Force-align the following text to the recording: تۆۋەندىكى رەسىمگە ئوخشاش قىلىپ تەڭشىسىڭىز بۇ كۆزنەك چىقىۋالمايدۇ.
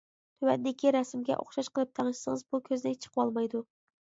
تۆۋەندىكى 0.43 0.93
رەسىمگە 0.95 1.35
ئوخشاش 1.43 1.69
قىلىپ 1.75 1.91
تەڭشىسىڭىز 1.99 2.43
بۇ 2.53 2.61
كۆزنەك 2.71 2.99
چىقىۋالمايدۇ. 3.07 3.63